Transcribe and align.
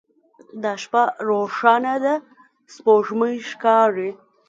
دا 0.63 0.71
شپه 0.83 1.03
روښانه 1.27 1.93
ده 2.03 2.13
سپوږمۍ 2.73 3.35
ښکاري 3.49 4.09